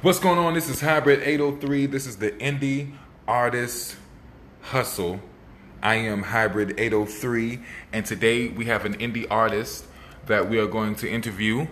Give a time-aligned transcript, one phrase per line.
[0.00, 0.54] What's going on?
[0.54, 1.86] This is Hybrid 803.
[1.86, 2.92] This is the Indie
[3.26, 3.96] Artist
[4.60, 5.18] Hustle.
[5.82, 7.58] I am Hybrid 803,
[7.92, 9.86] and today we have an indie artist
[10.26, 11.66] that we are going to interview.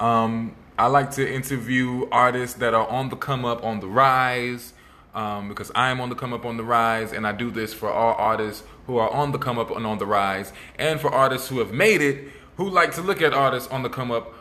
[0.00, 4.72] Um, I like to interview artists that are on the come up, on the rise,
[5.14, 7.74] um, because I am on the come up, on the rise, and I do this
[7.74, 11.12] for all artists who are on the come up and on the rise, and for
[11.12, 14.32] artists who have made it, who like to look at artists on the come up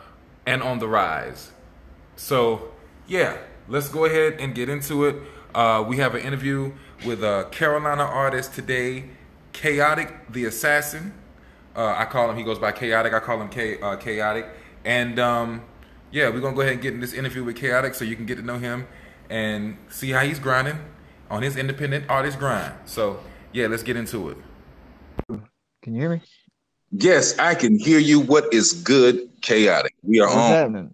[0.45, 1.51] and on the rise.
[2.15, 2.71] So,
[3.07, 3.37] yeah,
[3.67, 5.15] let's go ahead and get into it.
[5.53, 6.73] Uh, we have an interview
[7.05, 9.05] with a Carolina artist today,
[9.53, 11.13] Chaotic the Assassin.
[11.75, 13.13] Uh, I call him, he goes by Chaotic.
[13.13, 14.47] I call him K, uh, Chaotic.
[14.83, 15.61] And um,
[16.11, 18.15] yeah, we're going to go ahead and get in this interview with Chaotic so you
[18.15, 18.87] can get to know him
[19.29, 20.79] and see how he's grinding
[21.29, 22.73] on his independent artist grind.
[22.85, 23.19] So,
[23.51, 24.37] yeah, let's get into it.
[25.81, 26.21] Can you hear me?
[26.91, 28.19] Yes, I can hear you.
[28.19, 29.93] What is good, chaotic?
[30.03, 30.51] We are What's on.
[30.51, 30.93] happening?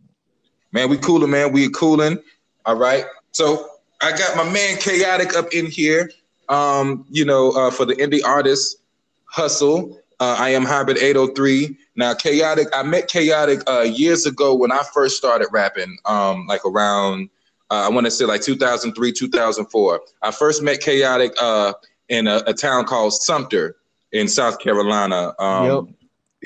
[0.71, 1.52] Man, we cooling, man.
[1.52, 2.20] We cooling.
[2.66, 3.05] All right.
[3.31, 3.67] So
[4.02, 6.12] I got my man chaotic up in here.
[6.49, 8.77] Um, you know, uh, for the indie artist
[9.26, 9.98] hustle.
[10.20, 11.76] Uh, I am hybrid 803.
[11.95, 16.63] Now, chaotic, I met chaotic uh years ago when I first started rapping, um, like
[16.65, 17.29] around
[17.71, 20.01] uh, I want to say like 2003, 2004.
[20.21, 21.73] I first met chaotic uh
[22.10, 23.77] in a, a town called Sumter
[24.12, 25.34] in South Carolina.
[25.40, 25.95] Um, Yep.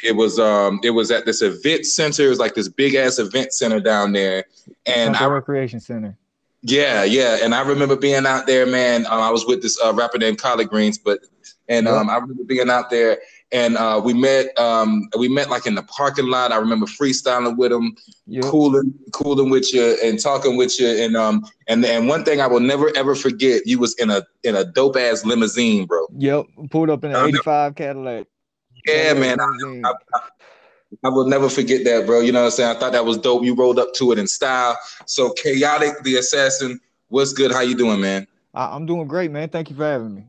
[0.03, 2.25] It was um it was at this event center.
[2.25, 4.45] It was like this big ass event center down there,
[4.85, 6.17] and Recreation Center.
[6.61, 9.05] yeah yeah, and I remember being out there, man.
[9.05, 11.19] Um, I was with this uh, rapper named Collard Greens, but
[11.67, 13.19] and um I remember being out there,
[13.51, 16.51] and uh, we met um we met like in the parking lot.
[16.51, 17.95] I remember freestyling with him,
[18.27, 18.43] Yep.
[18.45, 22.47] cooling cooling with you, and talking with you, and um and and one thing I
[22.47, 26.05] will never ever forget, you was in a in a dope ass limousine, bro.
[26.17, 26.45] Yep.
[26.69, 28.27] Pulled up in an 85 Cadillac.
[28.85, 29.39] Yeah, man.
[29.39, 29.93] I.
[30.13, 30.19] I,
[31.03, 32.21] I will never forget that, bro.
[32.21, 32.75] You know what I'm saying?
[32.75, 33.43] I thought that was dope.
[33.43, 34.77] You rolled up to it in style.
[35.05, 36.79] So chaotic, the assassin.
[37.09, 37.51] What's good?
[37.51, 38.27] How you doing, man?
[38.53, 39.49] I, I'm doing great, man.
[39.49, 40.23] Thank you for having me.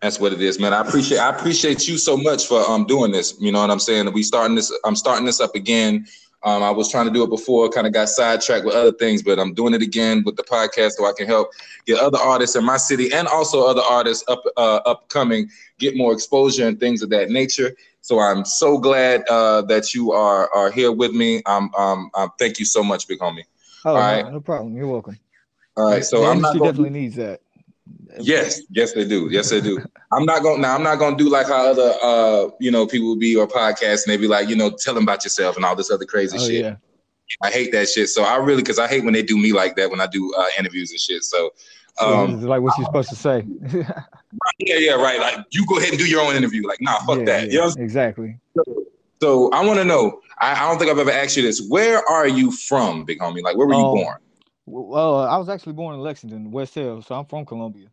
[0.00, 0.72] That's what it is, man.
[0.72, 3.34] I appreciate I appreciate you so much for um doing this.
[3.40, 4.12] You know what I'm saying?
[4.12, 4.72] We starting this.
[4.84, 6.06] I'm starting this up again.
[6.44, 9.22] Um, I was trying to do it before, kind of got sidetracked with other things,
[9.22, 11.48] but I'm doing it again with the podcast so I can help
[11.86, 16.12] get other artists in my city and also other artists up uh, upcoming get more
[16.12, 17.74] exposure and things of that nature.
[18.02, 21.42] So I'm so glad uh, that you are are here with me.
[21.46, 23.44] Um, um, um thank you so much, big homie.
[23.84, 24.32] Oh, All no, right.
[24.32, 24.76] no problem.
[24.76, 25.18] You're welcome.
[25.76, 27.40] All right, so the I'm not definitely needs that.
[28.20, 29.28] Yes, yes, they do.
[29.30, 29.84] Yes, they do.
[30.12, 30.74] I'm not gonna now.
[30.74, 34.04] I'm not going to do like how other, uh, you know, people be or podcasts
[34.04, 36.38] and they be like, you know, tell them about yourself and all this other crazy
[36.38, 36.64] Oh, shit.
[36.64, 36.76] yeah.
[37.42, 38.08] I hate that shit.
[38.08, 40.32] So I really, because I hate when they do me like that when I do
[40.34, 41.24] uh, interviews and shit.
[41.24, 41.50] So,
[41.96, 43.46] So um, like what you're supposed to say.
[44.58, 45.18] yeah, yeah, right.
[45.18, 46.66] Like you go ahead and do your own interview.
[46.66, 47.46] Like, nah, fuck Yeah, that.
[47.46, 48.38] yeah, You know exactly.
[48.66, 48.86] saying?
[49.20, 50.20] So I want to know.
[50.40, 51.66] I, I don't think I've ever asked you this.
[51.68, 53.42] Where are you from, big homie?
[53.42, 54.16] Like, where were you Um, born?
[54.66, 57.88] Well, I was actually born in Lexington, West Hill, so I'm from Columbia.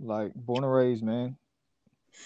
[0.00, 1.36] Like born and raised, man.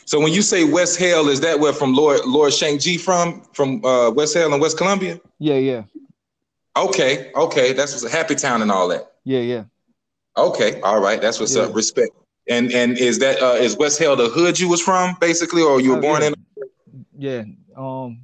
[0.06, 3.42] So when you say West Hale, is that where from Lord Lord Shank G from?
[3.52, 5.20] From uh, West Hale and West Columbia?
[5.38, 5.82] Yeah, yeah,
[6.76, 9.12] Okay, okay, that's what's a happy town and all that.
[9.24, 9.64] yeah, yeah.
[10.36, 11.62] Okay, all right, that's what's Yeah.
[11.62, 11.74] up.
[11.74, 12.10] Respect.
[12.48, 15.80] And and is that uh, is West Hale the hood you was from basically, or
[15.80, 16.28] you were Oh, born yeah.
[16.28, 17.06] in?
[17.16, 17.44] Yeah.
[17.76, 18.20] Um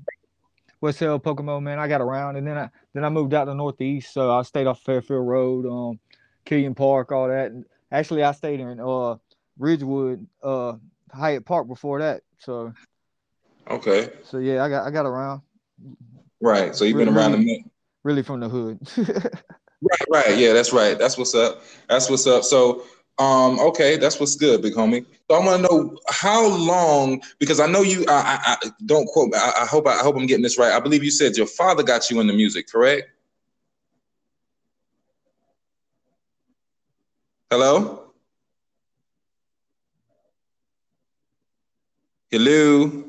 [0.81, 1.79] West Hill, Pokemon, man.
[1.79, 4.13] I got around and then I then I moved out to Northeast.
[4.13, 6.01] So I stayed off Fairfield Road, um,
[6.45, 7.51] Killian Park, all that.
[7.51, 9.17] And actually I stayed in uh
[9.61, 10.75] Ridgewood, uh
[11.13, 12.23] Hyatt Park before that.
[12.39, 12.73] So
[13.71, 15.43] Okay, so yeah, I got I got around
[16.41, 16.75] right.
[16.75, 17.21] So you've been Really?
[17.21, 17.71] around the minute.
[18.03, 18.81] really from the hood.
[19.83, 20.39] Right, right.
[20.39, 20.99] Yeah, that's right.
[20.99, 21.63] That's what's up.
[21.89, 22.45] That's what's up.
[22.45, 22.83] So,
[23.19, 25.07] um, okay, that's what's good, big homie.
[25.31, 28.05] So I want to know how long because I know you.
[28.07, 28.13] I,
[28.45, 29.31] I, I don't quote.
[29.31, 29.39] me.
[29.39, 30.73] I, I hope I, hope I'm getting this right.
[30.73, 33.09] I believe you said your father got you into music, correct?
[37.51, 38.10] Hello.
[42.31, 43.05] Hello.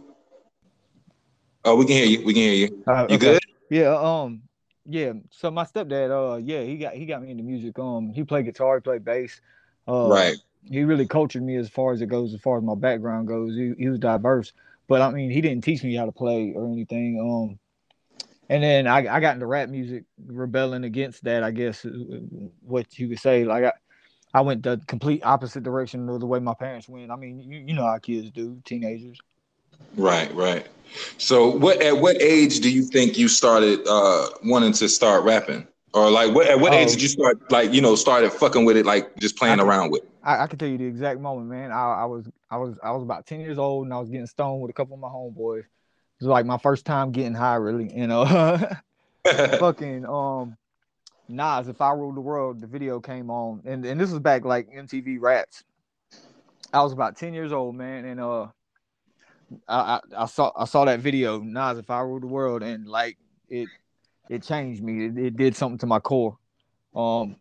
[1.63, 2.25] Oh, we can hear you.
[2.25, 2.83] We can hear you.
[2.87, 3.17] Uh, You okay.
[3.17, 3.39] good?
[3.69, 4.41] Yeah, um,
[4.85, 5.13] yeah.
[5.31, 7.77] So my stepdad, uh, yeah, he got he got me into music.
[7.79, 9.39] Um, he played guitar, he played bass.
[9.87, 10.37] Uh, Right.
[10.69, 13.55] He really cultured me as far as it goes, as far as my background goes.
[13.55, 14.53] He, he was diverse,
[14.87, 17.19] but I mean, he didn't teach me how to play or anything.
[17.19, 17.59] Um,
[18.49, 21.43] and then I, I got into rap music, rebelling against that.
[21.43, 21.85] I guess
[22.61, 23.43] what you could say.
[23.45, 23.73] Like I,
[24.33, 27.11] I went the complete opposite direction of the way my parents went.
[27.11, 29.19] I mean, you, you know how kids do, teenagers.
[29.95, 30.67] Right, right.
[31.17, 35.67] So, what at what age do you think you started uh, wanting to start rapping,
[35.93, 36.91] or like what at what age Oh.
[36.91, 39.91] did you start like you know started fucking with it, like just playing I- around
[39.91, 40.03] with?
[40.03, 40.09] it?
[40.23, 41.71] I, I can tell you the exact moment, man.
[41.71, 44.27] I, I was I was I was about ten years old and I was getting
[44.27, 45.61] stoned with a couple of my homeboys.
[45.61, 45.65] It
[46.25, 47.91] was like my first time getting high, really.
[47.97, 48.25] You know,
[49.25, 50.57] fucking um,
[51.31, 54.45] Nas, if I ruled the world, the video came on, and and this was back
[54.45, 55.63] like MTV Raps.
[56.73, 58.47] I was about ten years old, man, and uh,
[59.67, 62.87] I, I, I saw I saw that video, Nas, if I ruled the world, and
[62.87, 63.17] like
[63.49, 63.67] it
[64.29, 65.05] it changed me.
[65.05, 66.37] It, it did something to my core.
[66.95, 67.37] Um,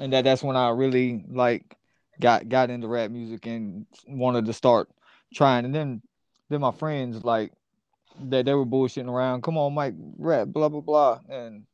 [0.00, 1.76] and that that's when I really like
[2.20, 4.88] got got into rap music and wanted to start
[5.34, 5.64] trying.
[5.64, 6.02] And then
[6.50, 7.52] then my friends like
[8.20, 9.42] that they were bullshitting around.
[9.42, 11.64] Come on, Mike, rap, blah blah blah, and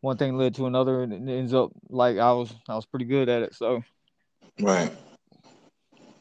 [0.00, 3.04] one thing led to another, and it ends up like I was I was pretty
[3.04, 3.54] good at it.
[3.54, 3.82] So
[4.60, 4.90] right.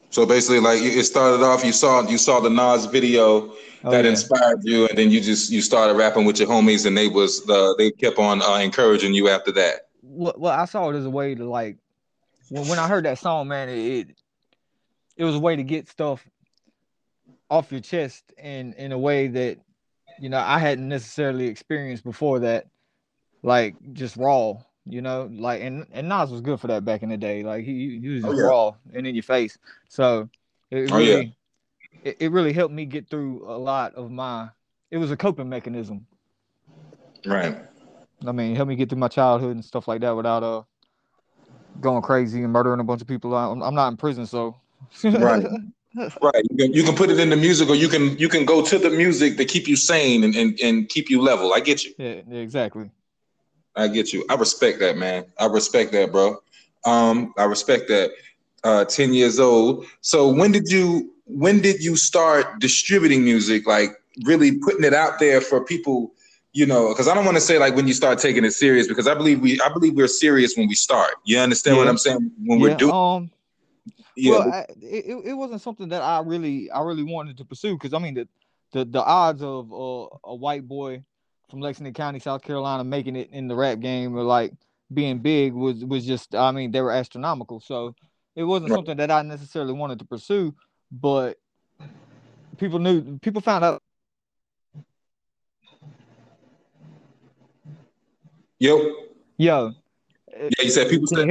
[0.10, 3.54] So basically, like it started off, you saw you saw the Nas video
[3.84, 4.12] oh, that yeah.
[4.12, 7.48] inspired you, and then you just you started rapping with your homies, and they was
[7.50, 9.90] uh, they kept on uh, encouraging you after that.
[10.02, 11.78] Well, well, I saw it as a way to like
[12.50, 14.22] when, when I heard that song, man, it, it
[15.18, 16.26] it was a way to get stuff
[17.50, 19.58] off your chest and in a way that
[20.20, 22.68] you know I hadn't necessarily experienced before that,
[23.48, 24.58] like just raw
[24.90, 27.44] you know, like and and Nas was good for that back in the day.
[27.44, 28.50] Like he, he was oh, just oh, yeah.
[28.50, 29.58] raw and in your face.
[29.90, 30.30] So
[30.72, 31.24] it really oh, yeah.
[32.04, 34.50] it, it really helped me get through a lot of my
[34.90, 36.06] it was a coping mechanism.
[37.26, 37.58] Right.
[38.26, 40.62] I mean, help me get through my childhood and stuff like that without uh
[41.82, 43.36] going crazy and murdering a bunch of people.
[43.36, 44.56] I'm, I'm not in prison, so
[45.04, 45.46] right.
[46.22, 46.44] right.
[46.50, 48.64] You can, you can put it in the music, or you can you can go
[48.64, 51.54] to the music to keep you sane and, and, and keep you level.
[51.54, 51.94] I get you.
[51.98, 52.90] Yeah, exactly.
[53.78, 54.26] I get you.
[54.30, 55.26] I respect that, man.
[55.40, 56.38] I respect that, bro.
[56.86, 58.12] Um, I respect that.
[58.64, 59.86] Uh, 10 years old.
[60.02, 63.68] So when did you when did you start distributing music?
[63.68, 63.92] Like
[64.26, 66.12] really putting it out there for people,
[66.54, 68.88] you know, because I don't want to say like when you start taking it serious,
[68.88, 71.14] because I believe we I believe we're serious when we start.
[71.24, 71.84] You understand yeah.
[71.84, 72.32] what I'm saying?
[72.44, 73.32] When yeah, we're doing um,
[74.16, 74.32] yeah.
[74.32, 77.94] Well, I, it, it wasn't something that I really I really wanted to pursue because
[77.94, 78.28] I mean the
[78.72, 81.04] the, the odds of uh, a white boy
[81.50, 84.54] from Lexington County, South Carolina, making it in the rap game or like
[84.94, 87.60] being big was was just I mean they were astronomical.
[87.60, 87.96] So
[88.36, 88.78] it wasn't right.
[88.78, 90.56] something that I necessarily wanted to pursue,
[90.92, 91.38] but
[92.58, 93.82] people knew people found out.
[98.60, 98.96] Yo.
[99.38, 99.74] Yo.
[100.36, 101.28] Yeah, you said people said.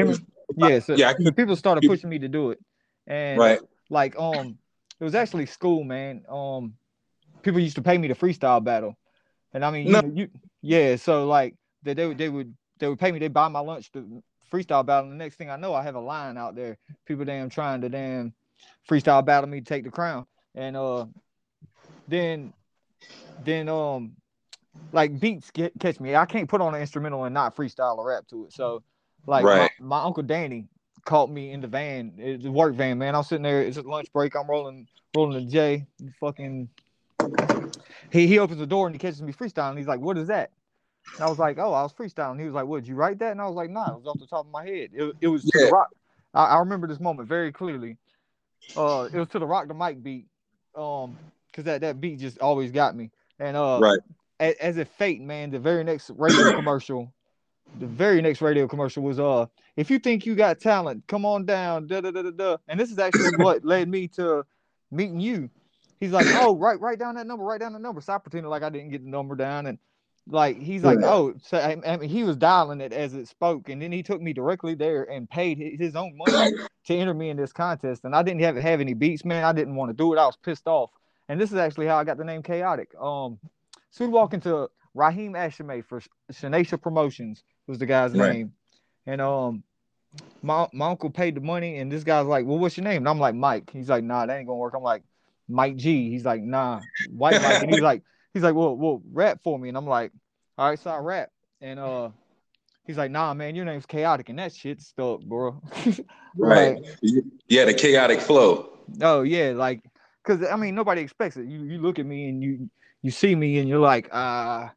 [0.56, 1.12] Yeah, so, yeah.
[1.36, 2.60] People started pushing me to do it,
[3.06, 3.60] and right.
[3.90, 4.58] like um,
[5.00, 6.24] it was actually school, man.
[6.28, 6.74] Um,
[7.42, 8.96] people used to pay me to freestyle battle.
[9.56, 10.02] And I mean, no.
[10.02, 10.28] you, you,
[10.60, 10.96] yeah.
[10.96, 13.18] So like they, they would they would they would pay me.
[13.18, 14.22] They buy my lunch to
[14.52, 15.10] freestyle battle.
[15.10, 16.76] And the next thing I know, I have a line out there.
[17.06, 18.34] People damn trying to damn
[18.86, 20.26] freestyle battle me to take the crown.
[20.54, 21.06] And uh,
[22.06, 22.52] then
[23.46, 24.12] then um,
[24.92, 26.14] like beats get catch me.
[26.14, 28.52] I can't put on an instrumental and not freestyle or rap to it.
[28.52, 28.82] So
[29.26, 29.70] like right.
[29.80, 30.66] my, my uncle Danny
[31.06, 33.14] caught me in the van, it's a work van, man.
[33.14, 33.62] I'm sitting there.
[33.62, 34.36] It's a lunch break.
[34.36, 34.86] I'm rolling
[35.16, 35.86] rolling the J,
[36.20, 36.68] fucking
[38.12, 39.76] he he opens the door and he catches me freestyling.
[39.76, 40.50] He's like, "What is that?"
[41.14, 42.82] And I was like, "Oh, I was freestyling." He was like, "What?
[42.82, 44.52] Did you write that?" And I was like, "Nah, it was off the top of
[44.52, 44.90] my head.
[44.92, 45.60] It, it was yeah.
[45.60, 45.88] to the rock."
[46.34, 47.96] I, I, remember this moment very clearly.
[48.76, 50.26] Uh, it was to the rock the mic beat,
[50.74, 51.16] um,
[51.50, 53.10] because that that beat just always got me.
[53.38, 53.98] And uh, right
[54.40, 57.12] as, as if fate, man, the very next radio commercial,
[57.78, 59.46] the very next radio commercial was uh,
[59.76, 62.56] if you think you got talent, come on down, da da da da da.
[62.68, 64.44] And this is actually what led me to
[64.90, 65.50] meeting you
[65.98, 68.00] He's like, oh, write write down that number, write down the number.
[68.00, 69.78] So I pretended like I didn't get the number down, and
[70.28, 73.68] like he's like, oh, so I, I mean, he was dialing it as it spoke,
[73.68, 76.52] and then he took me directly there and paid his own money
[76.86, 79.44] to enter me in this contest, and I didn't have have any beats, man.
[79.44, 80.18] I didn't want to do it.
[80.18, 80.90] I was pissed off,
[81.28, 82.94] and this is actually how I got the name Chaotic.
[83.00, 83.38] Um,
[83.90, 88.32] so we walk into Raheem Ashame for Shanacia Promotions was the guy's right.
[88.32, 88.52] name,
[89.06, 89.62] and um.
[90.42, 93.08] My, my uncle paid the money, and this guy's like, "Well, what's your name?" And
[93.08, 95.02] I'm like, "Mike." He's like, "Nah, that ain't gonna work." I'm like,
[95.48, 96.10] Mike G.
[96.10, 97.62] He's like, nah, white Mike.
[97.62, 98.02] And he's like,
[98.34, 99.68] he's like, well, well, rap for me.
[99.68, 100.12] And I'm like,
[100.58, 101.30] all right, so I rap.
[101.60, 102.10] And uh
[102.86, 105.60] he's like, nah, man, your name's chaotic, and that shit stuck, bro.
[106.36, 106.78] right.
[107.48, 108.78] yeah, the chaotic flow.
[109.02, 109.82] Oh, yeah, like
[110.24, 111.46] because I mean nobody expects it.
[111.46, 112.70] You you look at me and you
[113.02, 114.68] you see me and you're like, uh,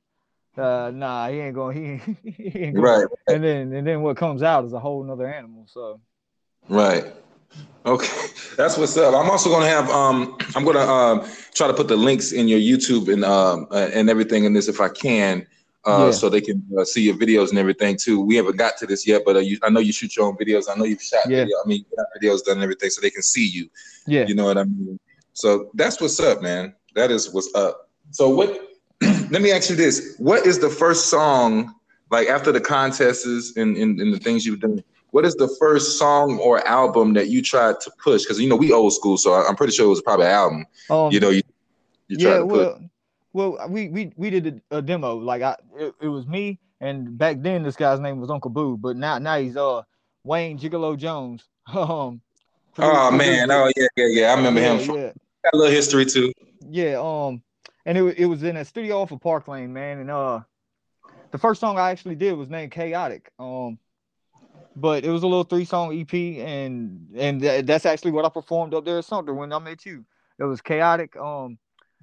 [0.58, 2.86] uh, nah, he ain't going, he, he ain't going.
[2.86, 3.06] Right.
[3.28, 5.66] And then and then what comes out is a whole nother animal.
[5.68, 6.02] So
[6.68, 7.14] right.
[7.86, 8.28] Okay,
[8.58, 9.16] that's what's up.
[9.16, 12.60] I'm also gonna have um I'm gonna um try to put the links in your
[12.60, 15.48] YouTube and um uh, and everything in this if I can.
[15.88, 16.12] Uh, yeah.
[16.12, 18.20] so they can uh, see your videos and everything too.
[18.20, 20.36] We haven't got to this yet, but uh, you, I know you shoot your own
[20.36, 20.66] videos.
[20.70, 21.38] I know you've shot yeah.
[21.38, 21.58] video.
[21.64, 21.86] I mean,
[22.22, 23.70] videos done and everything, so they can see you.
[24.06, 25.00] Yeah, you know what I mean.
[25.34, 26.76] So that's what's up, man.
[26.96, 27.90] That is what's up.
[28.12, 28.70] So what?
[29.02, 31.74] let me ask you this: What is the first song
[32.12, 34.84] like after the contests and, and, and the things you've done?
[35.12, 38.24] What is the first song or album that you tried to push?
[38.24, 40.66] Because you know we old school, so I'm pretty sure it was probably an album.
[40.90, 41.42] Um, you know, you,
[42.08, 42.80] you yeah, well,
[43.34, 45.16] well, we we we did a, a, demo.
[45.16, 48.78] Like I, it, it, was me, And back then, this guy's name was Uncle Boo,
[48.78, 49.82] but now now he's uh
[50.24, 51.44] Wayne Gigolo Jones.
[51.74, 52.22] um,
[52.78, 54.32] oh man, oh yeah, yeah, yeah.
[54.32, 54.86] I remember yeah, him.
[54.86, 55.12] From, yeah,
[55.44, 56.32] got a little history too.
[56.70, 57.00] yeah.
[57.00, 57.42] Um,
[57.86, 60.00] and it it was in a studio off of Park Lane, man.
[60.00, 60.42] And uh,
[61.32, 63.32] the first song I actually did was named Chaotic.
[63.40, 63.78] Um,
[64.76, 68.30] but it was a little three song EP, and and tha- that's actually what I
[68.30, 70.06] performed up there at Sumter when I met you.
[70.40, 71.16] It was Chaotic.
[71.18, 71.58] Um,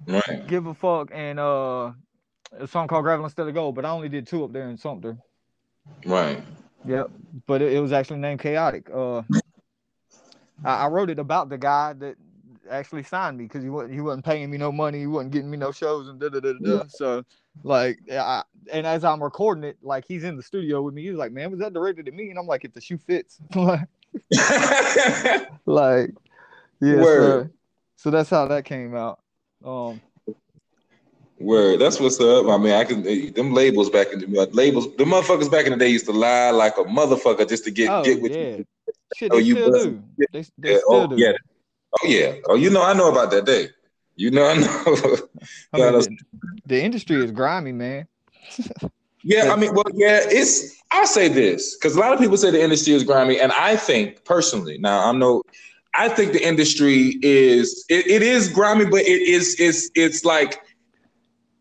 [0.05, 0.45] Right.
[0.47, 1.91] give a fuck and uh
[2.59, 4.77] a song called Gravel Instead of Gold, but I only did two up there in
[4.77, 5.17] Sumter.
[6.05, 6.43] Right.
[6.85, 7.09] Yep.
[7.47, 8.89] But it, it was actually named Chaotic.
[8.93, 9.23] Uh
[10.63, 12.15] I, I wrote it about the guy that
[12.69, 15.49] actually signed me because he wasn't he wasn't paying me no money, he wasn't getting
[15.49, 16.53] me no shows and da da da.
[16.53, 16.83] da.
[16.87, 17.23] So
[17.63, 21.03] like I, and as I'm recording it, like he's in the studio with me.
[21.03, 22.29] He's like, Man, was that directed at me?
[22.29, 23.39] And I'm like, if the shoe fits.
[23.55, 23.87] like
[25.65, 26.11] like
[26.81, 27.49] yeah, so,
[27.95, 29.19] so that's how that came out.
[29.63, 30.01] Um
[31.39, 31.79] Word.
[31.79, 32.47] That's what's up.
[32.47, 34.95] I mean, I can them labels back in the labels.
[34.95, 37.89] The motherfuckers back in the day used to lie like a motherfucker just to get
[37.91, 38.65] Oh get with yeah, you.
[39.15, 40.03] shit, Oh, you still do.
[40.17, 40.25] They,
[40.57, 41.15] they Yeah, still oh, do.
[41.17, 41.33] yeah.
[42.01, 42.35] Oh yeah.
[42.45, 43.69] Oh, you know, I know about that day.
[44.17, 45.17] You know, I know.
[45.73, 46.17] I mean, the,
[46.65, 48.07] the industry is grimy, man.
[49.23, 50.77] Yeah, I mean, well, yeah, it's.
[50.91, 53.75] I'll say this because a lot of people say the industry is grimy, and I
[53.75, 55.43] think personally, now I'm no,
[55.95, 60.61] I think the industry is it, it is grimy, but it is it's it's like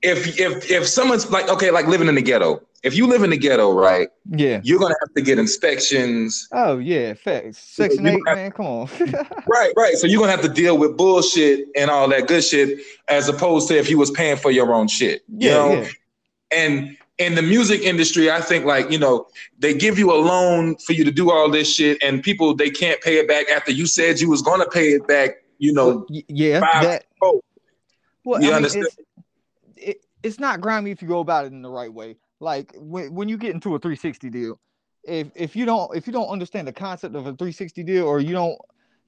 [0.03, 2.61] if if if someone's like okay, like living in the ghetto.
[2.83, 4.61] If you live in the ghetto, right, Yeah.
[4.63, 6.47] you're gonna have to get inspections.
[6.53, 7.59] Oh yeah, facts.
[7.59, 8.51] Section You eight, have- man.
[8.53, 8.89] Come on.
[9.49, 9.95] Right, right.
[9.97, 13.69] So you're gonna have to deal with bullshit and all that good shit, as opposed
[13.69, 15.23] to if you was paying for your own shit.
[15.29, 15.73] You yeah, know?
[15.83, 15.89] yeah.
[16.53, 19.27] and in the music industry, I think like you know
[19.59, 22.71] they give you a loan for you to do all this shit, and people they
[22.71, 25.31] can't pay it back after you said you was gonna pay it back.
[25.59, 27.05] You know, Y- yeah, five- that.
[28.25, 28.87] Well, You I mean, understand?
[28.87, 28.97] it's,
[29.77, 32.17] it, it's not grimy if you go about it in the right way.
[32.41, 34.61] Like when, when you get into a 360 deal,
[35.05, 38.21] if if you don't if you don't understand the concept of a 360 deal, or
[38.21, 38.59] you don't,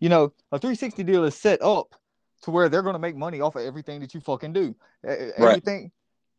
[0.00, 1.94] you know, a 360 deal is set up
[2.42, 4.74] to where they're gonna make money off of everything that you fucking do.
[5.06, 5.34] E- e- Right.
[5.36, 5.90] Everything.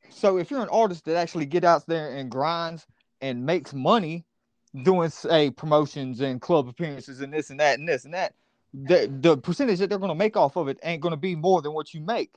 [0.09, 2.87] So if you're an artist that actually get out there and grinds
[3.21, 4.25] and makes money
[4.83, 8.33] doing say promotions and club appearances and this and that and this and that,
[8.73, 11.73] the the percentage that they're gonna make off of it ain't gonna be more than
[11.73, 12.31] what you make.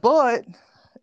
[0.00, 0.44] But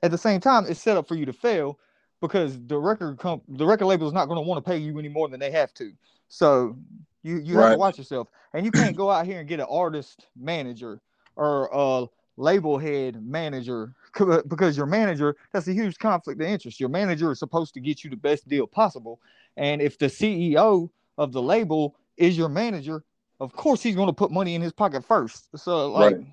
[0.03, 1.79] at the same time, it's set up for you to fail
[2.21, 4.97] because the record comp- the record label is not going to want to pay you
[4.99, 5.91] any more than they have to.
[6.27, 6.77] So
[7.23, 9.67] you you have to watch yourself, and you can't go out here and get an
[9.69, 11.01] artist manager
[11.35, 12.07] or a
[12.37, 13.93] label head manager
[14.47, 16.79] because your manager that's a huge conflict of interest.
[16.79, 19.19] Your manager is supposed to get you the best deal possible,
[19.57, 23.03] and if the CEO of the label is your manager,
[23.39, 25.49] of course he's going to put money in his pocket first.
[25.55, 26.15] So like.
[26.15, 26.25] Right.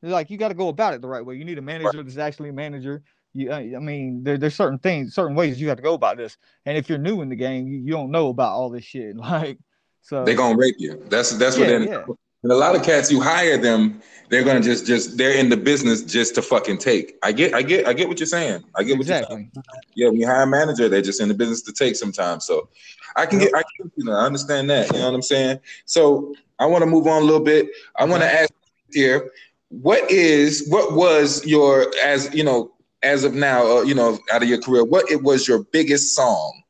[0.00, 1.34] Like you got to go about it the right way.
[1.34, 3.02] You need a manager that's actually a manager.
[3.34, 6.16] You, I I mean, there, there's certain things, certain ways you have to go about
[6.16, 6.36] this.
[6.66, 9.16] And if you're new in the game, you, you don't know about all this shit.
[9.16, 9.58] Like,
[10.00, 11.02] so they're gonna rape you.
[11.08, 11.88] That's that's what yeah, they're.
[11.88, 12.04] yeah,
[12.42, 15.56] And a lot of cats, you hire them, they're gonna just just they're in the
[15.56, 17.16] business just to fucking take.
[17.22, 18.64] I get, I get, I get what you're saying.
[18.74, 19.52] I get what you're saying.
[19.94, 22.46] Yeah, when you hire a manager, they're just in the business to take sometimes.
[22.46, 22.68] So
[23.16, 23.50] I can Yep.
[23.50, 24.92] get, I can, you know, I understand that.
[24.92, 25.60] You know what I'm saying?
[25.84, 27.68] So I want to move on a little bit.
[27.96, 28.42] I want to uh-huh.
[28.42, 28.52] ask
[28.92, 29.32] here,
[29.68, 34.42] what is, what was your, as you know, as of now, uh, you know, out
[34.42, 36.62] of your career, what it was your biggest song,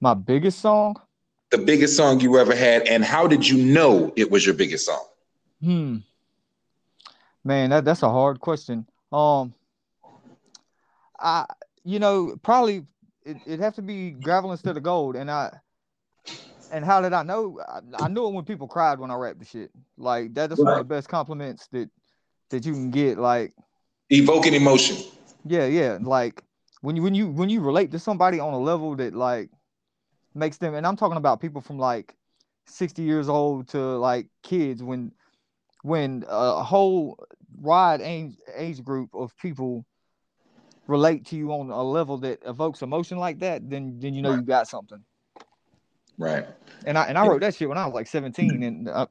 [0.00, 0.96] My biggest song.
[1.50, 4.86] the biggest song you ever had, and how did you know it was your biggest
[4.86, 5.04] song?
[5.62, 5.96] Hmm.
[7.44, 8.86] Man, that that's a hard question.
[9.12, 9.54] Um,
[11.18, 11.46] I
[11.84, 12.84] you know probably
[13.24, 15.50] it, it'd have to be gravel instead of gold, and I.
[16.70, 17.60] And how did I know?
[17.68, 19.70] I, I knew it when people cried when I rapped the shit.
[19.98, 21.90] Like that, that's one of the best compliments that
[22.48, 23.18] that you can get.
[23.18, 23.52] Like
[24.08, 24.96] Evoking emotion.
[25.44, 25.98] Yeah, yeah.
[26.00, 26.42] Like
[26.80, 29.50] when you when you when you relate to somebody on a level that like
[30.34, 32.14] makes them and I'm talking about people from like
[32.66, 35.12] 60 years old to like kids when
[35.82, 37.18] when a whole
[37.56, 39.84] wide age age group of people
[40.86, 44.34] relate to you on a level that evokes emotion like that, then then you know
[44.34, 45.02] you got something.
[46.18, 46.46] Right.
[46.86, 49.06] And I and I wrote that shit when I was like 17 and uh,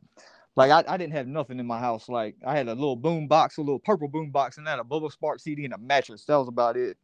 [0.56, 2.10] like I, I didn't have nothing in my house.
[2.10, 4.84] Like I had a little boom box, a little purple boom box, and that a
[4.84, 6.26] Bubba Sparxxx CD and a mattress.
[6.26, 6.98] That was about it.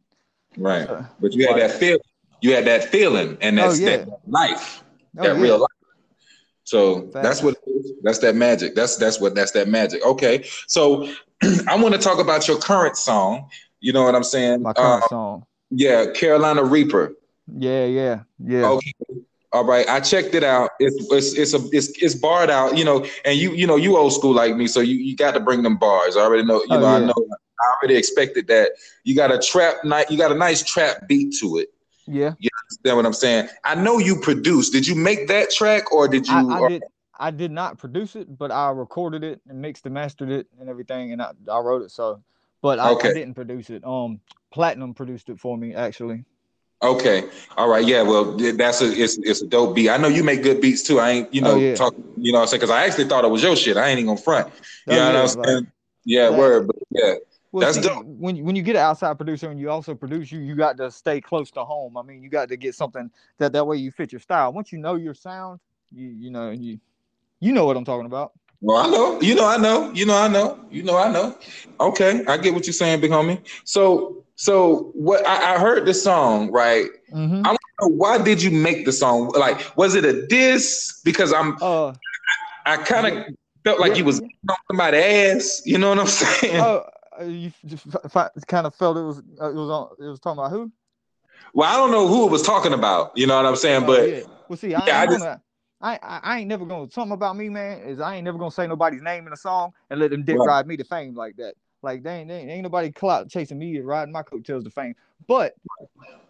[0.56, 0.86] Right.
[1.20, 1.98] But you had that feel.
[2.40, 3.96] You had that feeling, and that's Oh, yeah.
[3.98, 4.82] that life.
[5.18, 5.42] oh, that yeah.
[5.42, 5.68] real life.
[6.64, 7.56] So that's what
[8.02, 8.74] that's that magic.
[8.74, 10.04] That's that's what that's that magic.
[10.04, 10.44] Okay.
[10.66, 11.08] So
[11.68, 13.48] I want to talk about your current song.
[13.80, 14.62] You know what I'm saying?
[14.62, 15.46] My current Uh, song.
[15.70, 17.14] yeah, Carolina Reaper.
[17.56, 18.66] Yeah, yeah, yeah.
[18.66, 18.92] Okay.
[19.52, 20.70] All right, I checked it out.
[20.78, 23.96] It's it's it's a it's, it's barred out, you know, and you you know you
[23.96, 26.16] old school like me, so you, you got to bring them bars.
[26.16, 27.06] I already know, you Oh, know, I yeah.
[27.06, 28.72] know I already expected that.
[29.04, 31.68] You got a trap night, you got a nice trap beat to it.
[32.06, 33.48] Yeah, You understand what I'm saying?
[33.64, 34.72] I know you produced.
[34.72, 36.34] Did you make that track or did you?
[36.50, 36.82] I, I did.
[37.20, 40.68] I did not produce it, but I recorded it and mixed and mastered it and
[40.68, 41.90] everything, and I, I wrote it.
[41.90, 42.22] So,
[42.62, 43.08] but I, Okay.
[43.08, 43.84] I didn't produce it.
[43.84, 44.20] Um,
[44.52, 46.24] Platinum produced it for me actually.
[46.82, 47.24] Okay.
[47.56, 47.84] All right.
[47.84, 48.02] Yeah.
[48.02, 49.90] Well, that's a it's it's a dope beat.
[49.90, 51.00] I know you make good beats too.
[51.00, 51.74] I ain't you oh, know Oh, yeah.
[51.74, 53.76] talk you know I said because I actually thought it was your shit.
[53.76, 54.46] I ain't even gonna front.
[54.48, 55.66] Oh, You know what yeah, I'm like- saying?
[56.04, 56.30] Yeah.
[56.30, 56.66] that- Word.
[56.68, 57.14] But yeah.
[57.50, 58.04] Well, That's see, dope.
[58.04, 60.76] when you- when you get an outside producer and you also produce, you you got
[60.76, 61.96] to stay close to home.
[61.96, 64.52] I mean, you got to get something that that way you fit your style.
[64.52, 65.58] Once you know your sound,
[65.90, 66.78] you you know you
[67.40, 68.32] you know what I'm talking about.
[68.60, 69.20] Well, I know.
[69.20, 69.46] You know.
[69.48, 69.90] I know.
[69.92, 70.16] You know.
[70.16, 70.58] I know.
[70.70, 70.96] You know.
[70.96, 71.36] I know.
[71.80, 72.24] Okay.
[72.26, 73.40] I get what you're saying, big homie.
[73.64, 76.86] So so what I, I heard the song right.
[77.12, 77.44] Mm-hmm.
[77.44, 79.30] I- Why did you make the song?
[79.38, 81.00] Like, was it a diss?
[81.04, 81.92] Because I'm Uh,
[82.66, 84.26] I kind of felt like yeah, you was yeah.
[84.50, 85.62] on somebody's ass.
[85.64, 86.60] You know what I'm saying?
[86.60, 86.84] oh,
[87.20, 87.52] uh, you
[88.46, 90.72] kind of felt it was uh, it was on it was talking about who?
[91.54, 93.12] Well, I don't know who it was talking about.
[93.16, 93.84] You know what I'm saying?
[93.84, 94.20] Oh, but yeah.
[94.48, 95.42] well, see, I, yeah, I ain't just- gonna,
[95.80, 97.78] I, I I ain't never gonna something about me, man.
[97.82, 100.36] Is I ain't never gonna say nobody's name in a song and let them dick
[100.38, 100.46] Right.
[100.46, 101.54] ride me to fame like that.
[101.82, 104.94] Like they ain't, ain't, nobody clout chasing me and riding my coattails to fame.
[105.26, 105.54] But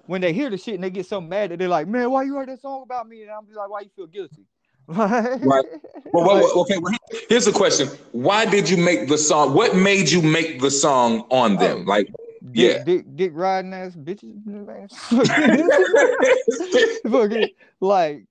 [0.07, 2.25] when they hear the shit and they get so mad that they're like, man, why
[2.25, 3.23] you write that song about me?
[3.23, 4.45] And I'm just like, why you feel guilty?
[4.89, 5.67] Right.
[6.15, 6.79] Well, well, okay.
[6.79, 6.95] Well,
[7.29, 9.53] here's the question: Why did you make the song?
[9.53, 11.61] What made you make the song on oh.
[11.61, 11.81] them?
[11.81, 11.91] Oh.
[11.91, 12.09] Like,
[12.53, 12.85] Dick, Yeah.
[12.85, 14.39] dick, dick riding ass bitches,
[17.11, 17.49] fucking
[17.81, 18.25] like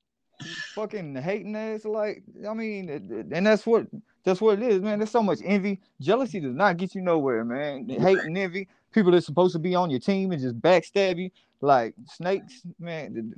[0.74, 1.86] fucking hating ass.
[1.86, 3.88] Like I mean, and that's what
[4.28, 5.00] that's what it is, man.
[5.00, 7.88] There's so much envy, jealousy does not get you nowhere, man.
[7.88, 11.30] Hate and envy, people that's supposed to be on your team and just backstab you,
[11.62, 13.34] like snakes, man.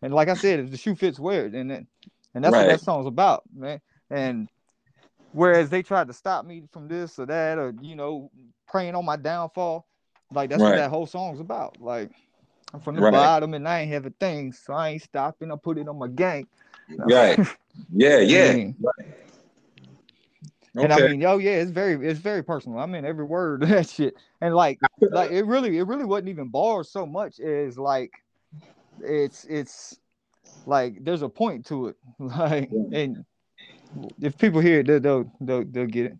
[0.00, 1.86] And like I said, if the shoe fits, wear it, and then,
[2.34, 3.78] and that's what that song's about, man.
[4.08, 4.48] And
[5.32, 8.30] whereas they tried to stop me from this or that, or you know,
[8.68, 9.86] praying on my downfall,
[10.32, 10.70] like that's Right.
[10.70, 11.78] what that whole song's about.
[11.78, 12.10] Like
[12.72, 13.12] I'm from the Right.
[13.12, 15.52] bottom and I ain't have a thing, so I ain't stopping.
[15.52, 16.46] I put it on my gang.
[16.96, 17.38] right?
[17.92, 18.70] Yeah, yeah.
[20.74, 22.78] Mean, And I mean, oh yeah, it's very it's very personal.
[22.78, 24.14] I mean every word of that shit.
[24.40, 24.78] And like
[25.10, 28.12] like it really it really wasn't even bars so much as like
[29.00, 29.98] it's it's
[30.66, 31.96] like there's a point to it.
[32.18, 33.24] Like and
[34.20, 36.16] if people hear it, they'll they'll they'll, they'll get it.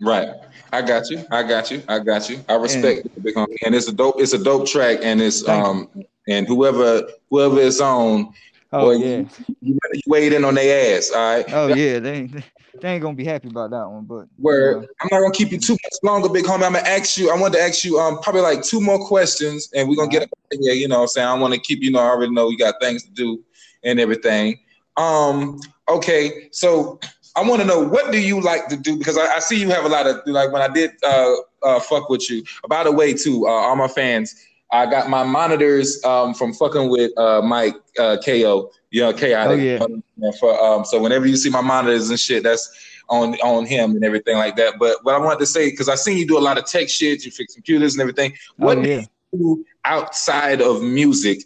[0.00, 0.28] Right.
[0.72, 1.22] I got you.
[1.30, 1.82] I got you.
[1.88, 2.42] I got you.
[2.48, 3.36] I respect it, big.
[3.36, 4.14] And it's a dope.
[4.18, 5.52] It's a dope track, and it's you.
[5.52, 5.90] um
[6.28, 8.32] and whoever whoever is on,
[8.72, 9.22] Oh Boy, yeah.
[9.60, 11.10] you, you weighed in on their ass.
[11.10, 11.44] All right.
[11.52, 12.44] Oh yeah, they ain't
[12.80, 14.86] they ain't gonna be happy about that one, but Where you know.
[15.00, 16.64] I'm not gonna keep you too much longer, big homie.
[16.64, 17.30] I'm gonna ask you.
[17.30, 20.28] I want to ask you um probably like two more questions, and we're gonna get
[20.52, 20.72] yeah.
[20.72, 21.82] You know, what I'm saying I want to keep.
[21.82, 23.42] You know, I already know you got things to do
[23.84, 24.58] and everything.
[24.96, 25.58] Um.
[25.88, 26.48] Okay.
[26.52, 27.00] So
[27.36, 29.70] I want to know what do you like to do because I, I see you
[29.70, 32.42] have a lot of like when I did uh, uh fuck with you.
[32.68, 34.34] By the way, too, uh, all my fans.
[34.72, 38.70] I got my monitors um, from fucking with uh, Mike uh, Ko.
[38.90, 39.80] Yeah, chaotic.
[39.80, 40.30] Oh, yeah.
[40.38, 42.70] For um, so whenever you see my monitors and shit, that's
[43.08, 44.74] on on him and everything like that.
[44.78, 46.88] But what I wanted to say because I seen you do a lot of tech
[46.88, 48.36] shit, you fix computers and everything.
[48.56, 51.44] What oh do you do outside of music?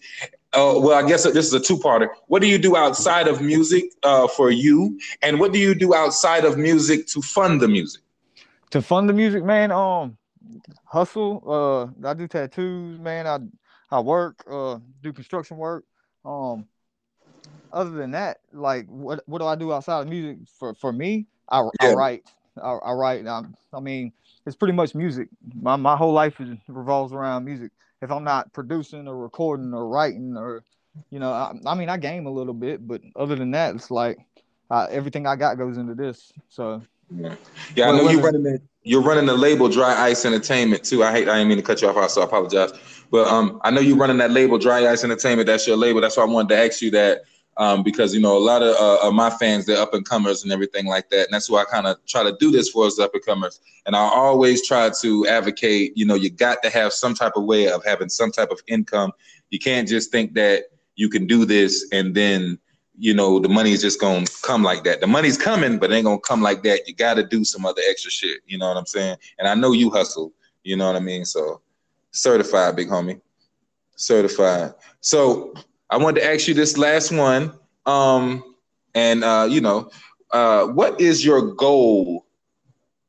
[0.52, 2.06] Uh, well, I guess this is a two-parter.
[2.28, 5.94] What do you do outside of music uh, for you, and what do you do
[5.94, 8.02] outside of music to fund the music?
[8.74, 9.70] to fund the music, man.
[9.70, 10.18] Um,
[10.84, 11.42] hustle.
[11.46, 13.26] Uh, I do tattoos, man.
[13.26, 13.38] I
[13.90, 14.44] I work.
[14.50, 15.84] Uh, do construction work.
[16.24, 16.66] Um,
[17.72, 20.38] other than that, like what what do I do outside of music?
[20.58, 22.22] For for me, I, I write.
[22.62, 23.26] I, I write.
[23.26, 24.12] I, I mean,
[24.46, 25.28] it's pretty much music.
[25.60, 27.72] My my whole life is, revolves around music.
[28.00, 30.62] If I'm not producing or recording or writing or,
[31.10, 33.90] you know, I, I mean, I game a little bit, but other than that, it's
[33.90, 34.18] like
[34.70, 36.32] uh, everything I got goes into this.
[36.48, 37.28] So Yeah,
[37.88, 41.02] I Well, know you running the, you're running the label Dry Ice Entertainment too.
[41.02, 42.72] I hate I didn't mean to cut you off, so I apologize.
[43.10, 45.46] But um, I know you're running that label Dry Ice Entertainment.
[45.46, 46.00] That's your label.
[46.00, 47.22] That's why I wanted to ask you that
[47.56, 50.42] um, because you know a lot of, uh, of my fans they're up and comers
[50.42, 52.86] and everything like that, and that's why I kind of try to do this for
[52.86, 53.60] us up and comers.
[53.86, 55.96] And I always try to advocate.
[55.96, 58.60] You know, you got to have some type of way of having some type of
[58.66, 59.12] income.
[59.50, 60.64] You can't just think that
[60.96, 62.58] you can do this and then
[62.96, 65.00] you know the money is just gonna come like that.
[65.00, 66.86] The money's coming, but it ain't gonna come like that.
[66.86, 68.40] You got to do some other extra shit.
[68.46, 69.16] You know what I'm saying?
[69.38, 70.32] And I know you hustle.
[70.62, 71.24] You know what I mean?
[71.24, 71.60] So
[72.12, 73.20] certified, big homie,
[73.96, 74.74] certified.
[75.00, 75.54] So
[75.90, 77.52] I wanted to ask you this last one.
[77.86, 78.54] Um,
[78.94, 79.90] and uh, you know,
[80.30, 82.26] uh, what is your goal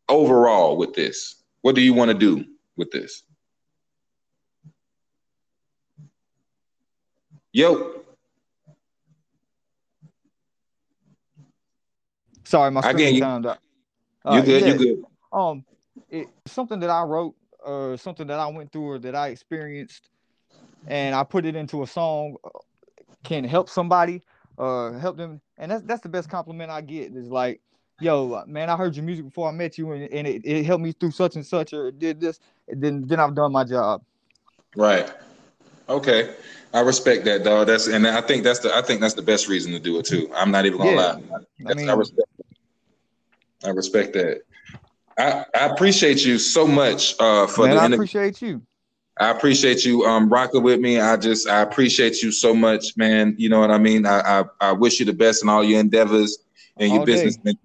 [0.10, 1.44] overall with this?
[1.62, 2.46] What do you want to do
[2.76, 3.24] with this?
[7.52, 8.04] Yo,
[12.56, 13.22] sorry, my screen you.
[13.22, 13.60] timed out.
[14.26, 14.62] you Uh, good?
[14.62, 15.04] yeah, You good?
[15.34, 15.66] um
[16.10, 20.10] it something that I wrote or something that I went through or that I experienced
[20.88, 22.50] and I put it into a song, uh,
[23.24, 24.22] can help somebody,
[24.58, 27.14] uh, help them, and that's that's the best compliment I get.
[27.16, 27.60] Is like,
[28.00, 30.84] yo, man, I heard your music before I met you, and, and it, it helped
[30.84, 34.02] me through such and such, or did this, then then I've done my job.
[34.76, 35.12] Right.
[35.90, 36.36] Okay.
[36.74, 37.68] I respect that, dog.
[37.68, 40.06] That's and I think that's the I think that's the best reason to do it
[40.06, 40.30] too.
[40.36, 40.98] I'm not even gonna yeah.
[40.98, 41.22] lie.
[41.68, 42.30] I, mean, I respect.
[43.66, 44.42] I respect that.
[45.18, 47.82] I, I appreciate you so much uh, for man, the.
[47.82, 48.62] I appreciate you.
[49.18, 51.00] I appreciate you um, rocking with me.
[51.00, 53.34] I just I appreciate you so much, man.
[53.38, 54.06] You know what I mean.
[54.06, 56.40] I I, I wish you the best in all your endeavors
[56.78, 57.38] and your all business.
[57.38, 57.56] Day.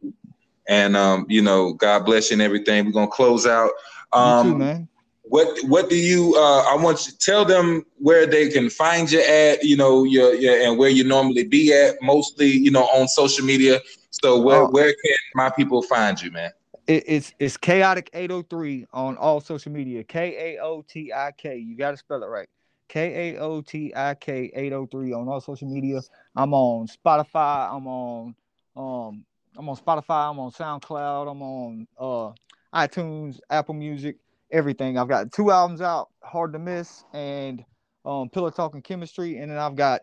[0.69, 2.87] And um, you know, God bless you and everything.
[2.87, 3.71] We're gonna close out.
[4.13, 4.89] Um, too, man.
[5.23, 6.37] What what do you?
[6.37, 9.65] Uh, I want you to tell them where they can find you at.
[9.65, 12.01] You know, your, your and where you normally be at.
[12.01, 13.81] Mostly, you know, on social media.
[14.11, 14.71] So where oh.
[14.71, 16.51] where can my people find you, man?
[16.91, 20.03] it, it's it's Kaotik 803 on all social media.
[20.03, 21.57] K A O T I K.
[21.57, 22.49] You got to spell it right.
[22.89, 26.01] K A O T I K 803 on all social media.
[26.35, 27.73] I'm on Spotify.
[27.73, 28.35] I'm on
[28.77, 29.25] um
[29.57, 30.31] I'm on Spotify.
[30.31, 31.31] I'm on SoundCloud.
[31.31, 32.33] I'm on uh
[32.75, 34.17] iTunes, Apple Music,
[34.51, 34.99] everything.
[34.99, 37.65] I've got two albums out, Hard to Miss and
[38.05, 40.01] um Pillow Talking Chemistry, and then I've got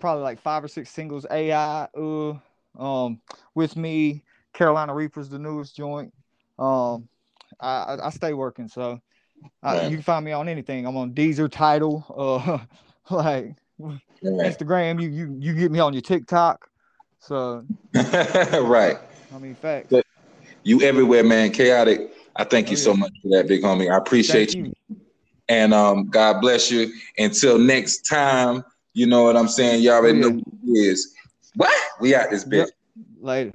[0.00, 1.24] probably like five or six singles.
[1.30, 2.34] AI, uh,
[2.78, 3.20] um,
[3.54, 6.12] with me, Carolina Reapers, the newest joint.
[6.58, 7.08] Um,
[7.60, 9.00] I, I stay working, so
[9.62, 10.86] I, you can find me on anything.
[10.86, 12.58] I'm on Deezer, Tidal, uh,
[13.14, 13.54] like
[14.22, 15.00] Instagram.
[15.00, 16.68] You you you get me on your TikTok.
[17.18, 18.98] So right.
[19.34, 19.92] I mean, facts.
[20.62, 21.52] You everywhere, man.
[21.52, 22.12] Chaotic.
[22.36, 22.84] I thank you oh, yeah.
[22.84, 23.92] so much for that, big homie.
[23.92, 24.72] I appreciate you.
[24.88, 24.96] you.
[25.48, 26.92] And um, God bless you.
[27.18, 29.82] Until next time, you know what I'm saying.
[29.82, 30.34] You already oh, yeah.
[30.34, 31.13] know who is.
[31.56, 31.72] What?
[32.00, 32.66] We out this bitch.
[32.66, 32.68] Yep.
[33.20, 33.52] Later.